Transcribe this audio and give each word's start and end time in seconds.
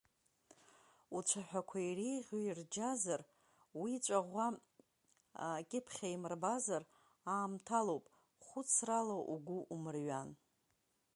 Уцәаҳәақәа 1.15 1.77
иреиӷьу 1.87 2.39
ирџьазар, 2.43 3.21
уи 3.81 3.93
ҵәаӷәа 4.05 4.47
акьыԥхь 5.57 5.99
аимырбазар, 6.07 6.83
аамҭалоуп, 7.33 8.05
хәыцрала 8.45 9.17
угәы 9.33 9.57
умырҩан. 9.73 10.29